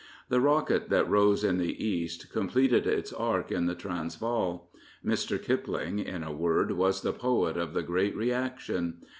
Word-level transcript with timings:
The 0.29 0.41
rocket 0.41 0.89
that 0.89 1.07
rose 1.07 1.43
in 1.43 1.59
the 1.59 1.79
East 1.87 2.31
completed 2.31 2.87
its 2.87 3.13
arc 3.13 3.51
in 3.51 3.67
the 3.67 3.75
Transvaal. 3.75 4.71
Mr. 5.05 5.39
Kipling, 5.39 5.99
in 5.99 6.23
a 6.23 6.33
word, 6.33 6.71
was 6.71 7.03
the 7.03 7.13
poet 7.13 7.55
of 7.55 7.75
the 7.75 7.83
great 7.83 8.15
reaction. 8.15 9.03